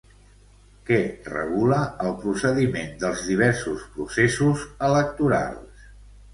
Què 0.87 0.97
regula 1.33 1.81
el 2.07 2.15
procediment 2.23 2.91
dels 3.05 3.23
diversos 3.29 3.87
processos 4.01 4.67
electorals? 4.91 5.89